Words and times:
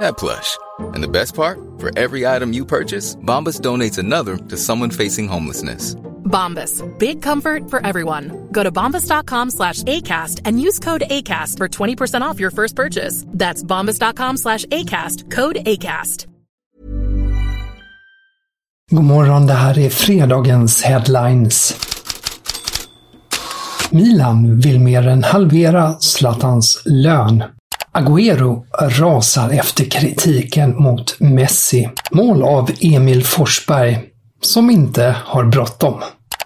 that 0.00 0.16
plush. 0.18 0.56
And 0.94 1.02
the 1.02 1.08
best 1.08 1.34
part? 1.34 1.58
For 1.78 1.90
every 1.98 2.26
item 2.26 2.52
you 2.52 2.64
purchase, 2.64 3.16
Bombas 3.16 3.60
donates 3.60 3.98
another 3.98 4.36
to 4.36 4.56
someone 4.56 4.90
facing 4.90 5.28
homelessness. 5.28 5.94
Bombas. 6.24 6.82
Big 6.98 7.22
comfort 7.22 7.70
for 7.70 7.86
everyone. 7.86 8.48
Go 8.52 8.62
to 8.62 8.72
bombas.com 8.72 9.50
slash 9.50 9.82
ACAST 9.84 10.42
and 10.44 10.60
use 10.60 10.78
code 10.78 11.04
ACAST 11.08 11.56
for 11.58 11.68
20% 11.68 12.20
off 12.22 12.40
your 12.40 12.50
first 12.50 12.74
purchase. 12.76 13.24
That's 13.28 13.62
bombas.com 13.62 14.36
slash 14.36 14.64
ACAST. 14.66 15.30
Code 15.30 15.56
ACAST. 15.56 16.26
God 18.90 19.04
morgon, 19.04 19.46
det 19.46 19.52
här 19.52 19.78
är 19.78 19.90
fredagens 19.90 20.82
headlines. 20.82 21.76
Milan 23.90 24.60
vill 24.60 24.80
mer 24.80 25.08
än 25.08 25.24
halvera 25.24 26.00
Zlatans 26.00 26.82
lön. 26.84 27.42
Agüero 27.96 28.64
rasar 28.80 29.50
efter 29.50 29.84
kritiken 29.84 30.82
mot 30.82 31.20
Messi. 31.20 31.88
Mål 32.10 32.42
av 32.42 32.70
Emil 32.80 33.24
Forsberg, 33.24 33.98
som 34.42 34.70
inte 34.70 35.16
har 35.24 35.44
bråttom. 35.44 35.94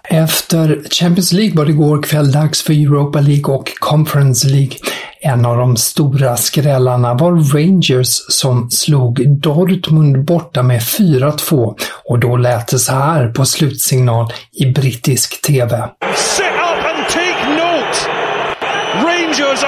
Efter 0.03 0.81
Champions 0.91 1.33
League 1.33 1.57
var 1.57 1.65
det 1.65 1.71
igår 1.71 2.03
kväll 2.03 2.31
dags 2.31 2.63
för 2.63 2.73
Europa 2.73 3.19
League 3.19 3.55
och 3.55 3.71
Conference 3.79 4.47
League. 4.47 4.77
En 5.21 5.45
av 5.45 5.57
de 5.57 5.77
stora 5.77 6.37
skrällarna 6.37 7.13
var 7.13 7.31
Rangers 7.31 8.21
som 8.29 8.69
slog 8.69 9.39
Dortmund 9.41 10.25
borta 10.25 10.63
med 10.63 10.81
4-2 10.81 11.75
och 12.05 12.19
då 12.19 12.37
lät 12.37 12.67
det 12.67 12.79
så 12.79 12.93
här 12.93 13.27
på 13.27 13.45
slutsignal 13.45 14.33
i 14.53 14.65
brittisk 14.65 15.41
TV. 15.41 15.89
Sit 16.15 16.45
up 16.45 16.85
and 16.85 17.07
take 17.09 17.49
note! 17.49 18.21
Rangers 19.03 19.63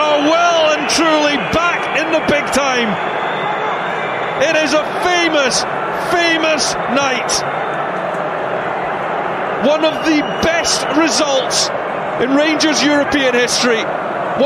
is 4.63 4.73
a 4.73 4.85
famous, 5.03 5.63
famous 6.09 6.73
night. 6.95 7.31
One 9.67 9.83
of 9.83 10.05
the 10.05 10.19
best 10.41 10.85
results 10.97 11.69
in 12.23 12.35
Rangers 12.35 12.83
European 12.83 13.33
history. 13.33 13.83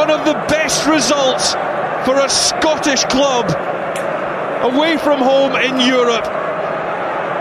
One 0.01 0.09
of 0.09 0.25
the 0.25 0.33
best 0.49 0.87
results 0.87 1.53
for 2.05 2.15
a 2.19 2.29
Scottish 2.29 3.03
club 3.05 3.45
away 4.61 4.97
from 4.97 5.19
home 5.19 5.55
in 5.55 5.79
Europe 5.79 6.25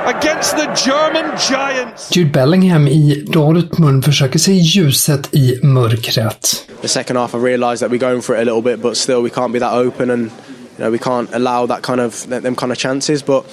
against 0.06 0.56
the 0.56 0.66
German 0.86 1.36
Giants. 1.50 2.10
Jude 2.10 2.32
Bellingham 2.32 2.88
i 2.88 3.24
Dortmund 3.26 4.04
försöker 4.04 4.38
se 4.38 4.52
ljuset 4.52 5.34
i 5.34 5.60
mörkret. 5.62 6.66
The 6.80 6.88
second 6.88 7.16
half 7.16 7.34
I 7.34 7.38
realised 7.38 7.80
that 7.82 7.90
we're 7.90 8.10
going 8.10 8.22
for 8.22 8.36
it 8.36 8.40
a 8.40 8.44
little 8.44 8.62
bit 8.62 8.82
but 8.82 8.96
still 8.96 9.22
we 9.22 9.30
can't 9.30 9.52
be 9.52 9.58
that 9.58 9.72
open 9.72 10.10
and 10.10 10.30
you 10.78 10.84
know 10.84 10.90
we 10.90 10.98
can't 10.98 11.32
allow 11.32 11.66
that 11.66 11.82
kind 11.82 12.00
of 12.00 12.26
them 12.28 12.54
kind 12.56 12.72
of 12.72 12.78
chances 12.78 13.22
but 13.22 13.44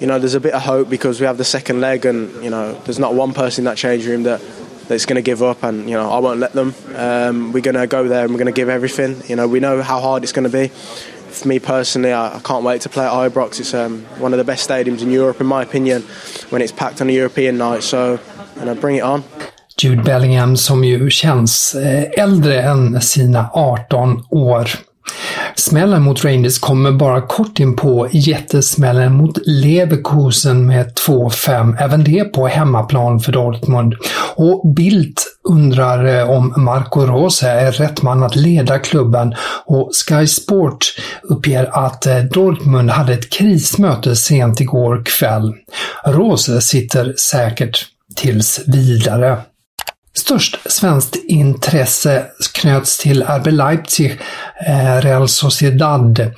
you 0.00 0.06
know 0.06 0.18
there's 0.18 0.34
a 0.34 0.40
bit 0.40 0.54
of 0.54 0.62
hope 0.62 0.88
because 0.88 1.20
we 1.20 1.26
have 1.26 1.38
the 1.38 1.44
second 1.44 1.80
leg 1.80 2.06
and 2.06 2.42
you 2.42 2.50
know 2.50 2.74
there's 2.84 2.98
not 2.98 3.14
one 3.14 3.32
person 3.32 3.62
in 3.62 3.64
that 3.66 3.76
change 3.76 4.06
room 4.06 4.22
that 4.24 4.40
that's 4.88 5.04
going 5.04 5.16
to 5.16 5.22
give 5.22 5.42
up 5.42 5.62
and 5.62 5.88
you 5.88 5.94
know 5.96 6.10
I 6.10 6.18
won't 6.18 6.40
let 6.40 6.52
them. 6.52 6.74
Um, 6.96 7.52
we're 7.52 7.60
going 7.60 7.74
to 7.74 7.86
go 7.86 8.08
there 8.08 8.24
and 8.24 8.32
we're 8.32 8.38
going 8.38 8.46
to 8.46 8.58
give 8.58 8.70
everything. 8.70 9.22
You 9.28 9.36
know 9.36 9.46
we 9.46 9.60
know 9.60 9.82
how 9.82 10.00
hard 10.00 10.22
it's 10.22 10.32
going 10.32 10.50
to 10.50 10.56
be. 10.56 10.68
For 10.68 11.46
me 11.46 11.58
personally 11.58 12.12
I, 12.12 12.36
I 12.36 12.40
can't 12.40 12.64
wait 12.64 12.80
to 12.82 12.88
play 12.88 13.04
at 13.04 13.12
Ibrox. 13.12 13.60
It's 13.60 13.74
um, 13.74 14.04
one 14.18 14.32
of 14.32 14.38
the 14.38 14.44
best 14.44 14.68
stadiums 14.68 15.02
in 15.02 15.10
Europe 15.10 15.40
in 15.40 15.46
my 15.46 15.62
opinion 15.62 16.02
when 16.50 16.62
it's 16.62 16.72
packed 16.72 17.00
on 17.00 17.08
a 17.08 17.12
European 17.12 17.58
night. 17.58 17.82
So 17.82 18.18
you 18.56 18.64
know, 18.64 18.74
bring 18.74 18.96
it 18.96 19.02
on. 19.02 19.24
Jude 19.76 20.02
Bellingham 20.02 20.56
som 20.56 20.84
ju 20.84 21.10
känns 21.10 21.74
eh, 21.74 22.22
äldre 22.22 22.62
än 22.62 23.00
sina 23.00 23.50
18 23.52 24.24
år. 24.30 24.68
Smällen 25.58 26.02
mot 26.02 26.24
Rangers 26.24 26.58
kommer 26.58 26.92
bara 26.92 27.20
kort 27.20 27.60
in 27.60 27.76
på 27.76 28.08
jättesmällen 28.12 29.12
mot 29.12 29.38
Leverkusen 29.46 30.66
med 30.66 30.92
2-5, 31.06 31.76
även 31.78 32.04
det 32.04 32.24
på 32.24 32.46
hemmaplan 32.46 33.20
för 33.20 33.32
Dortmund. 33.32 33.94
Och 34.36 34.68
Bildt 34.74 35.22
undrar 35.48 36.18
eh, 36.18 36.30
om 36.30 36.54
Marco 36.56 37.00
Rose 37.00 37.48
är 37.48 37.72
rätt 37.72 38.02
man 38.02 38.22
att 38.22 38.36
leda 38.36 38.78
klubben 38.78 39.34
och 39.64 39.90
Sky 39.94 40.26
Sport 40.26 40.94
uppger 41.22 41.86
att 41.86 42.06
eh, 42.06 42.18
Dortmund 42.18 42.90
hade 42.90 43.12
ett 43.12 43.30
krismöte 43.30 44.16
sent 44.16 44.60
igår 44.60 45.02
kväll. 45.04 45.54
Rose 46.04 46.60
sitter 46.60 47.14
säkert 47.18 47.86
tills 48.16 48.60
vidare. 48.66 49.38
Störst 50.18 50.58
svenskt 50.64 51.16
intresse 51.16 52.26
knöts 52.52 52.98
till 52.98 53.22
RB 53.22 53.50
Leipzig, 53.50 54.20
eh, 54.66 55.00
Real 55.00 55.28
Sociedad. 55.28 56.30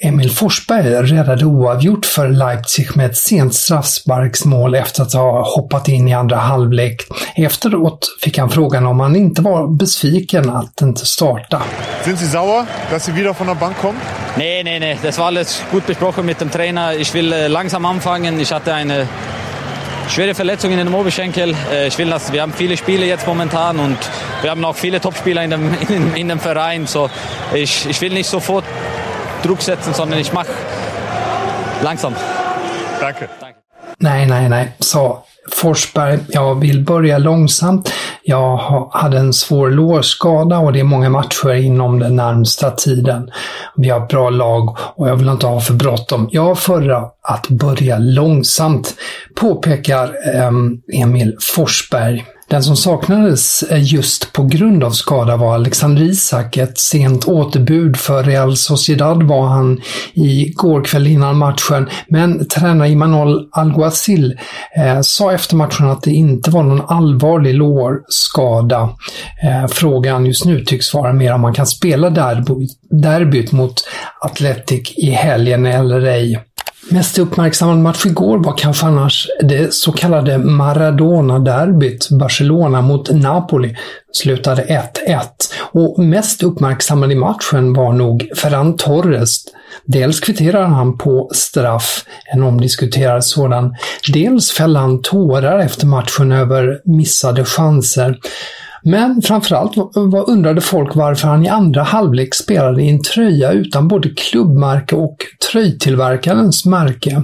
Emil 0.00 0.30
Forsberg 0.30 1.12
räddade 1.12 1.44
oavgjort 1.44 2.06
för 2.06 2.28
Leipzig 2.28 2.96
med 2.96 3.06
ett 3.06 3.16
sent 3.16 3.54
straffsparksmål 3.54 4.74
efter 4.74 5.02
att 5.02 5.12
ha 5.12 5.54
hoppat 5.56 5.88
in 5.88 6.08
i 6.08 6.14
andra 6.14 6.36
halvlek. 6.36 7.02
Efteråt 7.36 8.16
fick 8.22 8.38
han 8.38 8.50
frågan 8.50 8.86
om 8.86 9.00
han 9.00 9.16
inte 9.16 9.42
var 9.42 9.68
besviken 9.68 10.50
att 10.50 10.80
inte 10.82 11.06
starta. 11.06 11.62
Sind 12.04 12.18
Sie 12.18 12.28
sauer, 12.28 12.66
dass 12.90 13.04
Sie 13.04 13.14
wieder 13.14 13.32
von 13.32 13.46
der 13.46 13.54
Bank 13.54 13.76
kommen? 13.76 14.00
Nee, 14.38 14.62
nee, 14.62 14.78
nee. 14.78 14.96
Das 15.02 15.18
war 15.18 15.26
alles 15.26 15.62
gut 15.72 15.86
besprochen 15.86 16.26
mit 16.26 16.40
dem 16.40 16.50
Trainer. 16.50 16.94
Ich 16.94 17.14
will 17.14 17.32
äh, 17.32 17.48
langsam 17.48 17.84
anfangen. 17.84 18.40
Ich 18.40 18.52
hatte 18.52 18.74
eine 18.74 19.06
schwere 20.08 20.34
Verletzung 20.34 20.70
in 20.72 20.78
den 20.78 20.92
Oberschenkel. 20.92 21.54
Äh, 21.72 21.88
Ich 21.88 21.98
will 21.98 22.10
das, 22.10 22.32
wir 22.32 22.42
haben 22.42 22.52
viele 22.52 22.76
Spiele 22.76 23.06
jetzt 23.06 23.26
momentan 23.26 23.78
und 23.78 23.98
wir 24.42 24.50
haben 24.50 24.64
auch 24.64 24.76
viele 24.76 25.00
Topspieler 25.00 25.42
in 25.42 25.50
dem, 25.50 25.74
in, 25.88 26.14
in 26.14 26.28
dem 26.28 26.40
Verein. 26.40 26.86
So, 26.86 27.10
ich, 27.54 27.86
ich 27.88 28.00
will 28.00 28.12
nicht 28.12 28.28
sofort 28.28 28.64
Druck 29.42 29.62
setzen, 29.62 29.94
sondern 29.94 30.18
ich 30.18 30.32
mache 30.32 30.48
langsam. 31.82 32.14
Danke. 33.00 33.28
Nej, 33.98 34.26
nej, 34.26 34.48
nej, 34.48 34.72
sa 34.80 35.22
Forsberg. 35.52 36.18
Jag 36.28 36.60
vill 36.60 36.84
börja 36.84 37.18
långsamt. 37.18 37.92
Jag 38.22 38.56
hade 38.92 39.18
en 39.18 39.32
svår 39.32 39.70
lårskada 39.70 40.58
och 40.58 40.72
det 40.72 40.80
är 40.80 40.84
många 40.84 41.10
matcher 41.10 41.54
inom 41.54 41.98
den 41.98 42.16
närmsta 42.16 42.70
tiden. 42.70 43.30
Vi 43.76 43.88
har 43.88 44.02
ett 44.02 44.08
bra 44.08 44.30
lag 44.30 44.76
och 44.78 45.08
jag 45.08 45.16
vill 45.16 45.28
inte 45.28 45.46
ha 45.46 45.60
för 45.60 45.74
bråttom. 45.74 46.28
Jag 46.32 46.42
har 46.42 46.54
förra 46.54 47.04
att 47.22 47.48
börja 47.48 47.98
långsamt, 47.98 48.94
påpekar 49.34 50.14
ehm, 50.34 50.80
Emil 50.92 51.36
Forsberg. 51.40 52.24
Den 52.48 52.62
som 52.62 52.76
saknades 52.76 53.64
just 53.70 54.32
på 54.32 54.42
grund 54.42 54.84
av 54.84 54.90
skada 54.90 55.36
var 55.36 55.54
Alexander 55.54 56.02
Isak. 56.02 56.56
Ett 56.56 56.78
sent 56.78 57.28
återbud 57.28 57.96
för 57.96 58.24
Real 58.24 58.56
Sociedad 58.56 59.22
var 59.22 59.46
han 59.46 59.80
i 60.14 60.52
går 60.54 60.84
kväll 60.84 61.06
innan 61.06 61.38
matchen, 61.38 61.88
men 62.08 62.48
tränare 62.48 62.88
Imanol 62.88 63.48
Alguacil 63.52 64.38
eh, 64.76 65.00
sa 65.00 65.32
efter 65.32 65.56
matchen 65.56 65.90
att 65.90 66.02
det 66.02 66.10
inte 66.10 66.50
var 66.50 66.62
någon 66.62 66.86
allvarlig 66.88 67.54
lårskada. 67.54 68.90
Eh, 69.42 69.66
frågan 69.68 70.26
just 70.26 70.44
nu 70.44 70.64
tycks 70.64 70.94
vara 70.94 71.12
mer 71.12 71.34
om 71.34 71.40
man 71.40 71.54
kan 71.54 71.66
spela 71.66 72.10
derbyt, 72.10 72.70
derbyt 72.90 73.52
mot 73.52 73.74
Athletic 74.20 74.94
i 74.96 75.10
helgen 75.10 75.66
eller 75.66 76.06
ej. 76.06 76.42
Mest 76.90 77.18
uppmärksammad 77.18 77.78
match 77.78 78.06
igår 78.06 78.38
var 78.38 78.56
kanske 78.58 78.86
annars 78.86 79.28
det 79.40 79.74
så 79.74 79.92
kallade 79.92 80.38
Maradona-derbyt. 80.38 82.10
Barcelona 82.10 82.82
mot 82.82 83.10
Napoli 83.10 83.76
slutade 84.12 84.62
1-1. 85.06 85.20
Och 85.58 85.98
mest 85.98 86.42
uppmärksammad 86.42 87.12
i 87.12 87.14
matchen 87.14 87.72
var 87.72 87.92
nog 87.92 88.28
Ferran 88.36 88.76
Torres. 88.76 89.36
Dels 89.84 90.20
kvitterar 90.20 90.64
han 90.64 90.98
på 90.98 91.30
straff, 91.34 92.04
en 92.34 92.42
omdiskuterad 92.42 93.24
sådan. 93.24 93.74
Dels 94.12 94.50
fäller 94.50 94.80
han 94.80 95.02
tårar 95.02 95.58
efter 95.58 95.86
matchen 95.86 96.32
över 96.32 96.80
missade 96.84 97.44
chanser. 97.44 98.18
Men 98.86 99.22
framförallt 99.22 99.76
undrade 100.26 100.60
folk 100.60 100.96
varför 100.96 101.28
han 101.28 101.46
i 101.46 101.48
andra 101.48 101.82
halvlek 101.82 102.34
spelade 102.34 102.82
i 102.82 102.90
en 102.90 103.02
tröja 103.02 103.52
utan 103.52 103.88
både 103.88 104.08
klubbmärke 104.08 104.96
och 104.96 105.16
tröjtillverkarens 105.52 106.66
märke. 106.66 107.22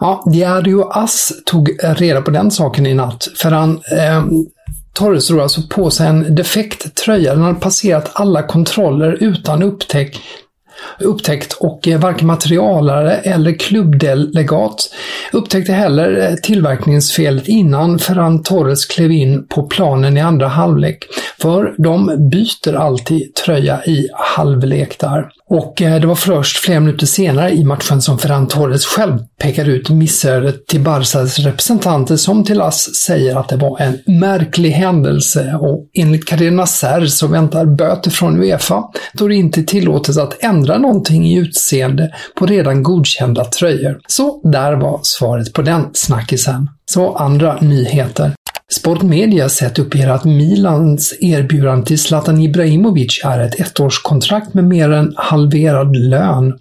Ja, 0.00 0.24
Diario 0.32 0.88
Ass 0.90 1.32
tog 1.46 1.70
reda 1.82 2.22
på 2.22 2.30
den 2.30 2.50
saken 2.50 2.86
i 2.86 2.94
natt, 2.94 3.28
för 3.36 3.50
han 3.50 3.70
eh, 3.70 4.24
Torres 4.92 5.28
drog 5.28 5.40
alltså 5.40 5.60
på 5.70 5.90
sig 5.90 6.06
en 6.06 6.34
defekt 6.34 6.94
tröja. 6.94 7.34
Den 7.34 7.42
hade 7.42 7.60
passerat 7.60 8.10
alla 8.12 8.42
kontroller 8.42 9.16
utan 9.20 9.62
upptäck 9.62 10.20
upptäckt 10.98 11.52
och 11.52 11.88
eh, 11.88 12.00
varken 12.00 12.26
materialare 12.26 13.16
eller 13.16 13.52
klubbdelegat 13.52 14.94
upptäckte 15.32 15.72
heller 15.72 16.28
eh, 16.28 16.34
tillverkningsfelet 16.34 17.48
innan 17.48 17.98
Ferran 17.98 18.42
Torres 18.42 18.86
klev 18.86 19.12
in 19.12 19.46
på 19.46 19.62
planen 19.62 20.16
i 20.16 20.20
andra 20.20 20.48
halvlek. 20.48 21.04
För 21.40 21.74
de 21.78 22.28
byter 22.30 22.74
alltid 22.74 23.34
tröja 23.34 23.84
i 23.84 24.08
halvlek 24.12 24.98
där. 24.98 25.28
Och 25.48 25.82
eh, 25.82 26.00
det 26.00 26.06
var 26.06 26.14
först 26.14 26.58
flera 26.58 26.80
minuter 26.80 27.06
senare 27.06 27.50
i 27.50 27.64
matchen 27.64 28.02
som 28.02 28.18
Ferran 28.18 28.48
Torres 28.48 28.86
själv 28.86 29.18
pekade 29.42 29.70
ut 29.70 29.90
missödet 29.90 30.66
till 30.66 30.80
Barsas 30.80 31.38
representanter 31.38 32.16
som 32.16 32.44
till 32.44 32.60
Ass 32.60 32.94
säger 32.94 33.36
att 33.36 33.48
det 33.48 33.56
var 33.56 33.80
en 33.80 33.98
märklig 34.20 34.70
händelse 34.70 35.58
och 35.60 35.90
enligt 35.94 36.26
Carina 36.26 36.66
Ser 36.66 37.06
så 37.06 37.26
väntar 37.26 37.64
böter 37.64 38.10
från 38.10 38.42
Uefa 38.42 38.84
då 39.12 39.28
det 39.28 39.34
inte 39.34 39.62
tillåtet 39.62 40.16
att 40.16 40.42
ändra 40.44 40.78
någonting 40.78 41.26
i 41.26 41.38
utseende 41.38 42.14
på 42.34 42.46
redan 42.46 42.82
godkända 42.82 43.44
tröjor. 43.44 44.00
Så 44.06 44.40
där 44.44 44.72
var 44.72 45.00
svaret 45.02 45.52
på 45.52 45.62
den 45.62 45.90
snackisen. 45.92 46.70
Så 46.86 47.16
andra 47.16 47.58
nyheter. 47.60 48.32
Sportmedia 48.72 49.48
sett 49.48 49.78
uppger 49.78 50.08
att 50.08 50.24
Milans 50.24 51.14
erbjudande 51.20 51.86
till 51.86 51.98
Zlatan 51.98 52.40
Ibrahimovic 52.40 53.20
är 53.24 53.40
ett 53.40 53.60
ettårskontrakt 53.60 54.54
med 54.54 54.64
mer 54.64 54.90
än 54.90 55.14
halverad 55.16 55.96
lön. 55.96 56.58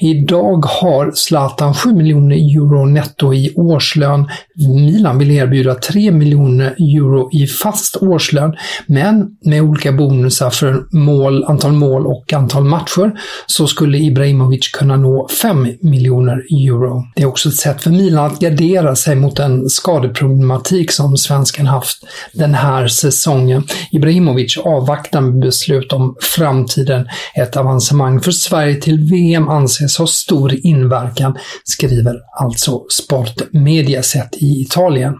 Idag 0.00 0.64
har 0.66 1.12
Zlatan 1.14 1.74
7 1.74 1.94
miljoner 1.94 2.36
euro 2.36 2.86
netto 2.86 3.34
i 3.34 3.52
årslön. 3.56 4.28
Milan 4.56 5.18
vill 5.18 5.30
erbjuda 5.30 5.74
3 5.74 6.10
miljoner 6.10 6.74
euro 6.78 7.30
i 7.32 7.46
fast 7.46 7.96
årslön, 7.96 8.56
men 8.86 9.26
med 9.44 9.62
olika 9.62 9.92
bonusar 9.92 10.50
för 10.50 10.84
mål, 10.90 11.44
antal 11.44 11.72
mål 11.72 12.06
och 12.06 12.32
antal 12.32 12.64
matcher 12.64 13.12
så 13.46 13.66
skulle 13.66 13.98
Ibrahimovic 13.98 14.68
kunna 14.68 14.96
nå 14.96 15.28
5 15.42 15.68
miljoner 15.80 16.42
euro. 16.50 17.04
Det 17.16 17.22
är 17.22 17.26
också 17.26 17.48
ett 17.48 17.54
sätt 17.54 17.82
för 17.82 17.90
Milan 17.90 18.26
att 18.26 18.40
gardera 18.40 18.96
sig 18.96 19.16
mot 19.16 19.36
den 19.36 19.68
skadeproblematik 19.68 20.92
som 20.92 21.16
svensken 21.16 21.66
haft 21.66 21.98
den 22.32 22.54
här 22.54 22.88
säsongen. 22.88 23.62
Ibrahimovic 23.92 24.58
avvaktar 24.58 25.20
med 25.20 25.38
beslut 25.40 25.92
om 25.92 26.16
framtiden. 26.20 27.08
Ett 27.34 27.56
avancemang 27.56 28.20
för 28.20 28.30
Sverige 28.30 28.74
till 28.74 28.98
VM 28.98 29.48
anses 29.48 29.75
ha 29.98 30.06
stor 30.06 30.66
inverkan, 30.66 31.38
skriver 31.64 32.16
alltså 32.40 32.84
Sportmediaset 32.88 34.36
i 34.36 34.60
Italien. 34.60 35.14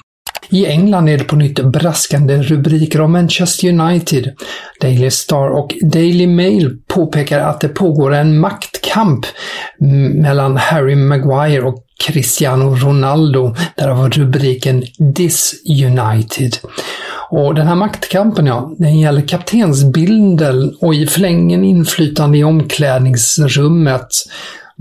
I 0.51 0.67
England 0.67 1.09
är 1.09 1.19
det 1.19 1.25
på 1.25 1.37
nytt 1.37 1.65
braskande 1.65 2.43
rubriker 2.43 3.01
om 3.01 3.13
Manchester 3.13 3.69
United. 3.69 4.35
Daily 4.81 5.11
Star 5.11 5.49
och 5.49 5.75
Daily 5.83 6.27
Mail 6.27 6.79
påpekar 6.89 7.41
att 7.41 7.61
det 7.61 7.69
pågår 7.69 8.15
en 8.15 8.39
maktkamp 8.39 9.27
mellan 10.15 10.57
Harry 10.57 10.95
Maguire 10.95 11.63
och 11.63 11.85
Cristiano 12.05 12.75
Ronaldo. 12.75 13.55
Därav 13.77 14.11
rubriken 14.11 14.85
This 15.15 15.55
United. 15.85 16.57
Och 17.31 17.55
den 17.55 17.67
här 17.67 17.75
maktkampen, 17.75 18.47
ja, 18.47 18.75
den 18.79 18.99
gäller 18.99 19.21
kaptensbilden 19.21 20.77
och 20.81 20.95
i 20.95 21.07
förlängningen 21.07 21.65
inflytande 21.65 22.39
i 22.39 22.45
omklädningsrummet. 22.45 24.09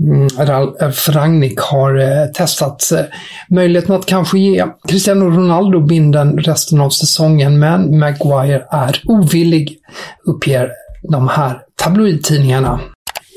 Mm, 0.00 0.28
Ralf 0.28 1.08
eh, 1.08 1.12
Rangnick 1.12 1.60
har 1.60 1.98
eh, 1.98 2.26
testat 2.26 2.92
eh, 2.92 3.04
möjligheten 3.48 3.94
att 3.94 4.06
kanske 4.06 4.38
ge 4.38 4.64
Cristiano 4.88 5.24
Ronaldo 5.24 5.80
binden 5.80 6.38
resten 6.38 6.80
av 6.80 6.90
säsongen, 6.90 7.58
men 7.58 7.98
Maguire 7.98 8.66
är 8.70 9.00
ovillig, 9.04 9.78
uppger 10.26 10.70
de 11.02 11.28
här 11.28 11.60
tabloidtidningarna. 11.76 12.80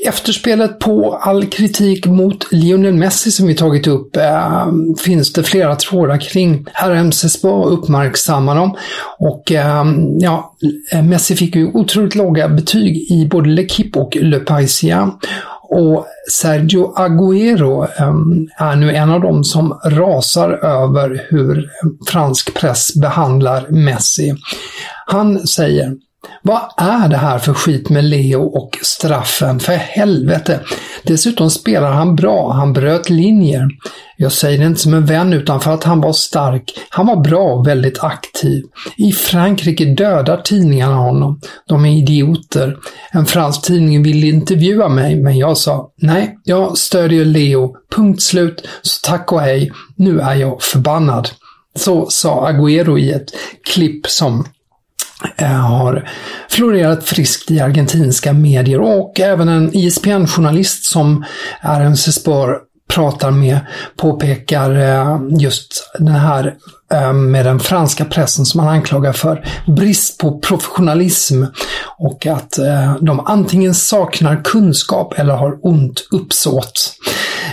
Efterspelet 0.05 0.79
på 0.79 1.15
all 1.15 1.45
kritik 1.45 2.05
mot 2.05 2.51
Lionel 2.51 2.93
Messi 2.93 3.31
som 3.31 3.47
vi 3.47 3.55
tagit 3.55 3.87
upp 3.87 4.15
äh, 4.17 4.67
finns 5.05 5.33
det 5.33 5.43
flera 5.43 5.75
trådar 5.75 6.17
kring. 6.17 6.65
RMC 6.73 7.29
Spa 7.29 7.63
uppmärksammar 7.63 8.55
dem 8.55 8.77
och 9.19 9.51
äh, 9.51 9.83
ja, 10.19 10.55
Messi 11.03 11.35
fick 11.35 11.55
ju 11.55 11.71
otroligt 11.73 12.15
låga 12.15 12.49
betyg 12.49 13.11
i 13.11 13.27
både 13.31 13.49
L'Equipe 13.49 13.97
och 13.97 14.15
Le 14.15 14.39
Parisien. 14.39 15.11
Och 15.71 16.05
Sergio 16.31 16.93
Agüero 16.95 17.83
äh, 17.83 18.69
är 18.69 18.75
nu 18.75 18.95
en 18.95 19.09
av 19.09 19.21
dem 19.21 19.43
som 19.43 19.79
rasar 19.85 20.49
över 20.51 21.25
hur 21.29 21.69
fransk 22.07 22.53
press 22.53 22.95
behandlar 22.95 23.67
Messi. 23.69 24.33
Han 25.05 25.47
säger 25.47 25.93
vad 26.41 26.61
är 26.77 27.07
det 27.07 27.17
här 27.17 27.39
för 27.39 27.53
skit 27.53 27.89
med 27.89 28.03
Leo 28.03 28.41
och 28.41 28.77
straffen? 28.81 29.59
För 29.59 29.73
helvete! 29.73 30.59
Dessutom 31.03 31.49
spelar 31.49 31.91
han 31.91 32.15
bra, 32.15 32.51
han 32.51 32.73
bröt 32.73 33.09
linjer. 33.09 33.67
Jag 34.17 34.31
säger 34.31 34.59
det 34.59 34.65
inte 34.65 34.81
som 34.81 34.93
en 34.93 35.05
vän 35.05 35.33
utan 35.33 35.61
för 35.61 35.73
att 35.73 35.83
han 35.83 36.01
var 36.01 36.13
stark. 36.13 36.63
Han 36.89 37.07
var 37.07 37.15
bra 37.15 37.43
och 37.43 37.67
väldigt 37.67 38.03
aktiv. 38.03 38.63
I 38.97 39.11
Frankrike 39.11 39.85
dödar 39.85 40.37
tidningarna 40.37 40.95
honom. 40.95 41.41
De 41.67 41.85
är 41.85 41.97
idioter. 41.97 42.77
En 43.11 43.25
fransk 43.25 43.61
tidning 43.61 44.03
ville 44.03 44.27
intervjua 44.27 44.89
mig, 44.89 45.15
men 45.15 45.37
jag 45.37 45.57
sa 45.57 45.91
nej, 46.01 46.37
jag 46.43 46.77
stödjer 46.77 47.25
Leo. 47.25 47.75
Punkt 47.95 48.21
slut. 48.21 48.67
Så 48.81 49.07
tack 49.07 49.31
och 49.31 49.41
hej. 49.41 49.71
Nu 49.95 50.19
är 50.19 50.35
jag 50.35 50.61
förbannad. 50.61 51.29
Så 51.75 52.09
sa 52.09 52.49
Agüero 52.51 52.99
i 52.99 53.11
ett 53.11 53.31
klipp 53.73 54.07
som 54.07 54.45
Eh, 55.37 55.47
har 55.47 56.09
florerat 56.49 57.03
friskt 57.03 57.51
i 57.51 57.59
argentinska 57.59 58.33
medier 58.33 58.81
och 58.81 59.19
även 59.19 59.49
en 59.49 59.75
ISPN-journalist 59.75 60.85
som 60.85 61.25
RMC 61.61 62.07
en 62.07 62.13
Spör 62.13 62.57
pratar 62.93 63.31
med 63.31 63.59
påpekar 63.97 64.71
eh, 64.79 65.19
just 65.39 65.91
den 65.97 66.15
här 66.15 66.55
eh, 66.93 67.13
med 67.13 67.45
den 67.45 67.59
franska 67.59 68.05
pressen 68.05 68.45
som 68.45 68.59
han 68.59 68.69
anklagar 68.69 69.13
för 69.13 69.45
brist 69.67 70.17
på 70.17 70.39
professionalism 70.39 71.43
och 71.97 72.25
att 72.25 72.59
de 73.01 73.19
antingen 73.19 73.73
saknar 73.73 74.43
kunskap 74.43 75.13
eller 75.19 75.33
har 75.33 75.59
ont 75.61 76.07
uppsåt. 76.11 76.93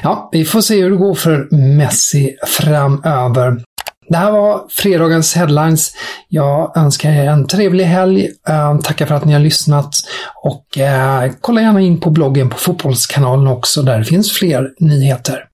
Ja, 0.02 0.28
vi 0.32 0.44
får 0.44 0.60
se 0.60 0.82
hur 0.82 0.90
det 0.90 0.96
går 0.96 1.14
för 1.14 1.48
Messi 1.76 2.36
framöver. 2.46 3.62
Det 4.08 4.16
här 4.16 4.32
var 4.32 4.64
fredagens 4.70 5.34
headlines. 5.34 5.92
Jag 6.28 6.76
önskar 6.76 7.10
er 7.10 7.26
en 7.26 7.46
trevlig 7.46 7.84
helg. 7.84 8.28
Eh, 8.48 8.78
tackar 8.78 9.06
för 9.06 9.14
att 9.14 9.24
ni 9.24 9.32
har 9.32 9.40
lyssnat 9.40 9.94
och 10.42 10.78
eh, 10.78 11.32
kolla 11.40 11.60
gärna 11.60 11.80
in 11.80 12.00
på 12.00 12.10
bloggen 12.10 12.50
på 12.50 12.56
Fotbollskanalen 12.56 13.46
också. 13.46 13.82
Där 13.82 14.02
finns 14.02 14.32
fler 14.32 14.70
nyheter. 14.80 15.44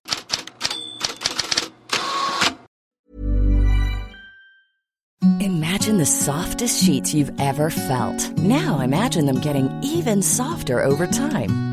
Imagine 5.39 5.97
the 5.97 6.05
softest 6.05 6.83
sheets 6.83 7.13
you've 7.13 7.39
ever 7.39 7.69
felt. 7.69 8.37
Now 8.37 8.83
imagine 8.83 9.25
them 9.25 9.41
getting 9.41 9.69
even 9.83 10.23
softer 10.23 10.85
over 10.85 11.07
time. 11.07 11.72